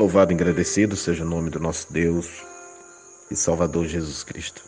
Louvado 0.00 0.32
e 0.32 0.34
agradecido 0.34 0.96
seja 0.96 1.24
o 1.24 1.28
nome 1.28 1.50
do 1.50 1.60
nosso 1.60 1.92
Deus 1.92 2.26
e 3.30 3.36
Salvador 3.36 3.84
Jesus 3.84 4.24
Cristo. 4.24 4.64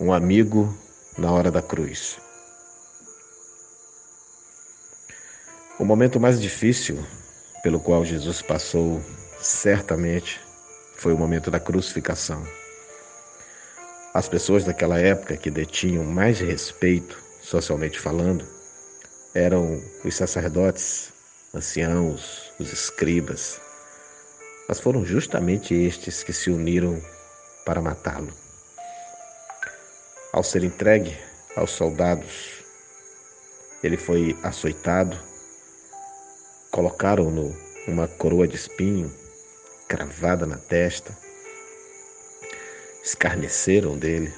Um 0.00 0.12
amigo 0.12 0.76
na 1.16 1.30
hora 1.30 1.52
da 1.52 1.62
cruz. 1.62 2.18
O 5.78 5.84
momento 5.84 6.18
mais 6.18 6.42
difícil 6.42 6.98
pelo 7.62 7.78
qual 7.78 8.04
Jesus 8.04 8.42
passou, 8.42 9.00
certamente, 9.40 10.40
foi 10.96 11.12
o 11.12 11.16
momento 11.16 11.52
da 11.52 11.60
crucificação. 11.60 12.44
As 14.12 14.28
pessoas 14.28 14.64
daquela 14.64 14.98
época 14.98 15.36
que 15.36 15.48
detinham 15.48 16.02
mais 16.02 16.40
respeito, 16.40 17.22
socialmente 17.40 18.00
falando, 18.00 18.44
eram 19.32 19.80
os 20.04 20.16
sacerdotes, 20.16 21.16
anciãos, 21.54 22.52
os 22.58 22.72
escribas, 22.72 23.60
mas 24.68 24.80
foram 24.80 25.04
justamente 25.04 25.74
estes 25.74 26.22
que 26.22 26.32
se 26.32 26.50
uniram 26.50 27.02
para 27.64 27.80
matá-lo. 27.80 28.32
Ao 30.32 30.42
ser 30.42 30.62
entregue 30.62 31.16
aos 31.56 31.70
soldados, 31.70 32.62
ele 33.82 33.96
foi 33.96 34.38
açoitado, 34.42 35.18
colocaram-no 36.70 37.56
uma 37.86 38.06
coroa 38.06 38.46
de 38.46 38.56
espinho 38.56 39.10
cravada 39.88 40.44
na 40.44 40.58
testa, 40.58 41.16
escarneceram 43.02 43.96
dele. 43.96 44.32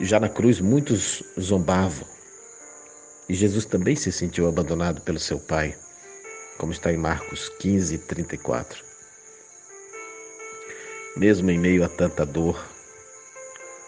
Já 0.00 0.18
na 0.18 0.28
cruz 0.28 0.60
muitos 0.60 1.22
zombavam. 1.38 2.06
E 3.28 3.34
Jesus 3.34 3.64
também 3.64 3.96
se 3.96 4.10
sentiu 4.10 4.48
abandonado 4.48 5.00
pelo 5.00 5.18
seu 5.18 5.38
Pai, 5.38 5.76
como 6.58 6.72
está 6.72 6.92
em 6.92 6.96
Marcos 6.96 7.48
15, 7.60 7.98
34. 7.98 8.84
Mesmo 11.16 11.50
em 11.50 11.58
meio 11.58 11.84
a 11.84 11.88
tanta 11.88 12.24
dor, 12.24 12.62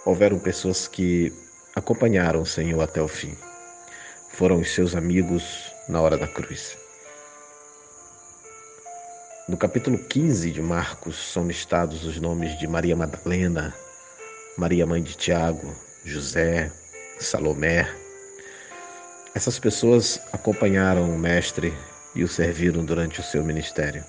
houveram 0.05 0.39
pessoas 0.39 0.87
que 0.87 1.33
acompanharam 1.75 2.43
o 2.43 2.47
Senhor 2.47 2.81
até 2.81 3.01
o 3.01 3.09
fim. 3.09 3.37
Foram 4.31 4.61
os 4.61 4.75
seus 4.75 4.95
amigos 4.95 5.73
na 5.89 6.01
hora 6.01 6.17
da 6.17 6.27
cruz. 6.27 6.77
No 9.49 9.57
capítulo 9.57 9.99
15 9.99 10.51
de 10.51 10.63
Marcos 10.63 11.33
são 11.33 11.47
listados 11.47 12.05
os 12.05 12.19
nomes 12.19 12.59
de 12.59 12.67
Maria 12.67 12.97
Madalena, 12.97 13.75
Maria 14.57 14.87
mãe 14.87 15.03
de 15.03 15.15
Tiago, 15.15 15.75
José, 16.05 16.73
Salomé. 17.19 18.04
Essas 19.35 19.59
pessoas 19.59 20.21
acompanharam 20.33 21.11
o 21.11 21.19
Mestre 21.19 21.77
e 22.15 22.23
o 22.23 22.29
serviram 22.29 22.85
durante 22.85 23.19
o 23.19 23.23
seu 23.25 23.43
ministério. 23.43 24.05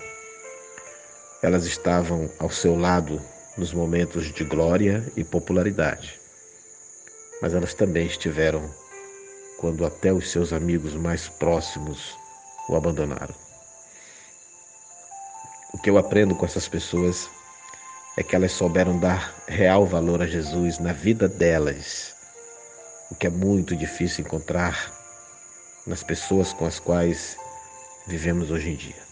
Elas 1.42 1.66
estavam 1.66 2.30
ao 2.38 2.48
seu 2.48 2.78
lado 2.78 3.20
nos 3.58 3.72
momentos 3.72 4.32
de 4.32 4.44
glória 4.44 5.04
e 5.16 5.24
popularidade. 5.24 6.20
Mas 7.42 7.54
elas 7.54 7.74
também 7.74 8.06
estiveram 8.06 8.72
quando 9.58 9.84
até 9.84 10.12
os 10.12 10.30
seus 10.30 10.52
amigos 10.52 10.94
mais 10.94 11.28
próximos 11.28 12.14
o 12.68 12.76
abandonaram. 12.76 13.34
O 15.74 15.78
que 15.78 15.90
eu 15.90 15.98
aprendo 15.98 16.36
com 16.36 16.46
essas 16.46 16.68
pessoas 16.68 17.28
é 18.16 18.22
que 18.22 18.36
elas 18.36 18.52
souberam 18.52 18.96
dar 18.96 19.34
real 19.48 19.84
valor 19.86 20.22
a 20.22 20.26
Jesus 20.26 20.78
na 20.78 20.92
vida 20.92 21.26
delas, 21.26 22.14
o 23.10 23.16
que 23.16 23.26
é 23.26 23.30
muito 23.30 23.74
difícil 23.74 24.24
encontrar 24.24 24.95
nas 25.86 26.02
pessoas 26.02 26.52
com 26.52 26.66
as 26.66 26.78
quais 26.78 27.36
vivemos 28.06 28.50
hoje 28.50 28.70
em 28.70 28.74
dia. 28.74 29.06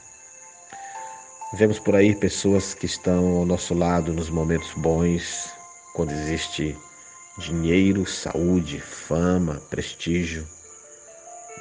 Vemos 1.54 1.78
por 1.78 1.94
aí 1.94 2.16
pessoas 2.16 2.74
que 2.74 2.86
estão 2.86 3.36
ao 3.36 3.46
nosso 3.46 3.74
lado 3.74 4.12
nos 4.12 4.28
momentos 4.28 4.72
bons, 4.74 5.50
quando 5.94 6.10
existe 6.10 6.76
dinheiro, 7.38 8.04
saúde, 8.04 8.80
fama, 8.80 9.62
prestígio. 9.70 10.46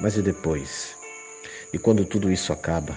Mas 0.00 0.16
e 0.16 0.22
depois? 0.22 0.96
E 1.72 1.78
quando 1.78 2.04
tudo 2.04 2.30
isso 2.30 2.52
acaba, 2.52 2.96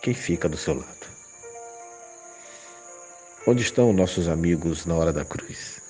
quem 0.00 0.14
fica 0.14 0.48
do 0.48 0.56
seu 0.56 0.74
lado? 0.74 1.10
Onde 3.46 3.62
estão 3.62 3.92
nossos 3.92 4.28
amigos 4.28 4.86
na 4.86 4.94
hora 4.94 5.12
da 5.12 5.24
cruz? 5.24 5.80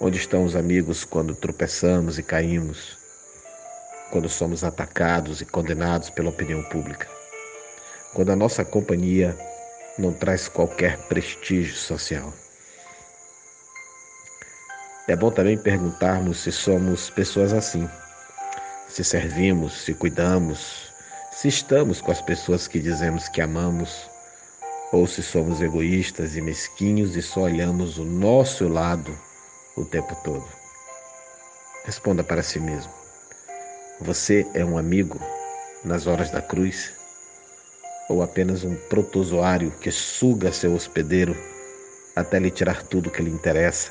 Onde 0.00 0.16
estão 0.16 0.44
os 0.44 0.56
amigos 0.56 1.04
quando 1.04 1.34
tropeçamos 1.34 2.18
e 2.18 2.22
caímos? 2.22 3.01
Quando 4.12 4.28
somos 4.28 4.62
atacados 4.62 5.40
e 5.40 5.44
condenados 5.44 6.08
pela 6.08 6.30
opinião 6.30 6.62
pública? 6.64 7.08
quando 8.12 8.30
a 8.30 8.36
nossa 8.36 8.64
companhia 8.64 9.36
não 9.98 10.12
traz 10.12 10.48
qualquer 10.48 10.98
prestígio 11.08 11.74
social. 11.74 12.32
É 15.08 15.16
bom 15.16 15.30
também 15.30 15.58
perguntarmos 15.58 16.38
se 16.38 16.52
somos 16.52 17.10
pessoas 17.10 17.52
assim, 17.52 17.88
se 18.88 19.02
servimos, 19.02 19.84
se 19.84 19.94
cuidamos, 19.94 20.92
se 21.32 21.48
estamos 21.48 22.00
com 22.00 22.12
as 22.12 22.20
pessoas 22.22 22.68
que 22.68 22.78
dizemos 22.78 23.28
que 23.28 23.40
amamos, 23.40 24.10
ou 24.92 25.06
se 25.06 25.22
somos 25.22 25.60
egoístas 25.62 26.36
e 26.36 26.40
mesquinhos 26.40 27.16
e 27.16 27.22
só 27.22 27.42
olhamos 27.42 27.98
o 27.98 28.04
nosso 28.04 28.68
lado 28.68 29.18
o 29.74 29.84
tempo 29.84 30.14
todo. 30.22 30.46
Responda 31.84 32.22
para 32.22 32.42
si 32.42 32.60
mesmo: 32.60 32.92
Você 34.02 34.46
é 34.54 34.64
um 34.64 34.76
amigo 34.76 35.20
nas 35.84 36.06
horas 36.06 36.30
da 36.30 36.42
cruz? 36.42 36.92
ou 38.08 38.22
apenas 38.22 38.64
um 38.64 38.74
protozoário 38.74 39.70
que 39.80 39.90
suga 39.90 40.52
seu 40.52 40.74
hospedeiro 40.74 41.36
até 42.14 42.38
lhe 42.38 42.50
tirar 42.50 42.82
tudo 42.82 43.10
que 43.10 43.22
lhe 43.22 43.30
interessa, 43.30 43.90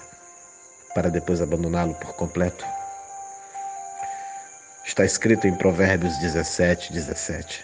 para 0.94 1.10
depois 1.10 1.42
abandoná-lo 1.42 1.96
por 1.96 2.14
completo? 2.14 2.64
Está 4.86 5.06
escrito 5.06 5.48
em 5.48 5.56
Provérbios 5.56 6.16
17, 6.20 6.94
17. 6.94 7.64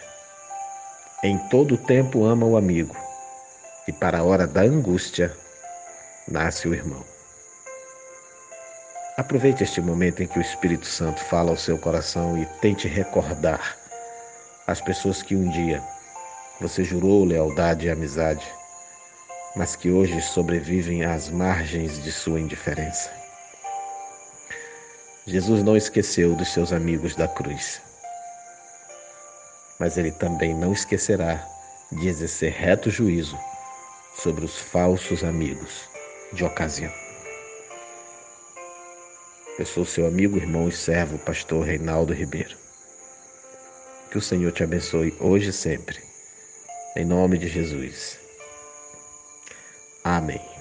Em 1.22 1.38
todo 1.48 1.76
tempo 1.76 2.24
ama 2.24 2.46
o 2.46 2.56
amigo, 2.56 2.96
e 3.86 3.92
para 3.92 4.18
a 4.18 4.24
hora 4.24 4.46
da 4.46 4.62
angústia 4.62 5.32
nasce 6.26 6.66
o 6.66 6.74
irmão. 6.74 7.17
Aproveite 9.18 9.64
este 9.64 9.80
momento 9.80 10.22
em 10.22 10.28
que 10.28 10.38
o 10.38 10.40
Espírito 10.40 10.86
Santo 10.86 11.18
fala 11.24 11.50
ao 11.50 11.56
seu 11.56 11.76
coração 11.76 12.40
e 12.40 12.46
tente 12.60 12.86
recordar 12.86 13.76
as 14.64 14.80
pessoas 14.80 15.22
que 15.22 15.34
um 15.34 15.50
dia 15.50 15.82
você 16.60 16.84
jurou 16.84 17.24
lealdade 17.24 17.86
e 17.86 17.90
amizade, 17.90 18.46
mas 19.56 19.74
que 19.74 19.90
hoje 19.90 20.22
sobrevivem 20.22 21.04
às 21.04 21.28
margens 21.30 22.00
de 22.00 22.12
sua 22.12 22.38
indiferença. 22.38 23.10
Jesus 25.26 25.64
não 25.64 25.76
esqueceu 25.76 26.36
dos 26.36 26.52
seus 26.52 26.72
amigos 26.72 27.16
da 27.16 27.26
cruz, 27.26 27.82
mas 29.80 29.98
ele 29.98 30.12
também 30.12 30.54
não 30.54 30.72
esquecerá 30.72 31.44
de 31.90 32.06
exercer 32.06 32.52
reto 32.52 32.88
juízo 32.88 33.36
sobre 34.14 34.44
os 34.44 34.56
falsos 34.56 35.24
amigos 35.24 35.88
de 36.32 36.44
ocasião. 36.44 37.07
Eu 39.58 39.66
sou 39.66 39.84
seu 39.84 40.06
amigo, 40.06 40.36
irmão 40.36 40.68
e 40.68 40.72
servo, 40.72 41.18
pastor 41.18 41.66
Reinaldo 41.66 42.12
Ribeiro. 42.12 42.56
Que 44.10 44.18
o 44.18 44.22
Senhor 44.22 44.52
te 44.52 44.62
abençoe 44.62 45.14
hoje 45.18 45.50
e 45.50 45.52
sempre 45.52 46.08
em 46.98 47.04
nome 47.04 47.38
de 47.38 47.48
Jesus. 47.48 48.18
Amém. 50.02 50.57